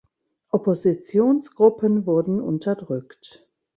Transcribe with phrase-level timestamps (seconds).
[0.49, 3.45] Oppositionsgruppen wurden unterdrückt.